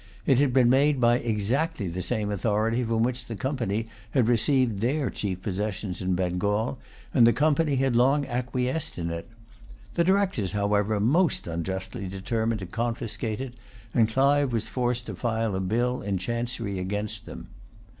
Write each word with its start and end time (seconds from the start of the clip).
It 0.25 0.39
had 0.39 0.51
been 0.51 0.67
made 0.67 0.99
by 0.99 1.19
exactly 1.19 1.87
the 1.87 2.01
same 2.01 2.31
authority 2.31 2.83
from 2.83 3.03
which 3.03 3.25
the 3.25 3.35
Company 3.35 3.85
had 4.09 4.27
received 4.27 4.79
their 4.79 5.11
chief 5.11 5.43
possessions 5.43 6.01
in 6.01 6.15
Bengal, 6.15 6.79
and 7.13 7.27
the 7.27 7.31
Company 7.33 7.75
had 7.75 7.95
long 7.95 8.25
acquiesced 8.25 8.97
in 8.97 9.11
it. 9.11 9.29
The 9.93 10.03
Directors, 10.03 10.53
however, 10.53 10.99
most 10.99 11.45
unjustly 11.45 12.07
determined 12.07 12.61
to 12.61 12.65
confiscate 12.65 13.39
it, 13.39 13.53
and 13.93 14.09
Clive 14.09 14.51
was 14.51 14.67
forced 14.67 15.05
to 15.05 15.13
file 15.13 15.55
a 15.55 15.59
bill 15.59 16.01
in 16.01 16.17
chancery 16.17 16.79
against 16.79 17.27
them. 17.27 17.49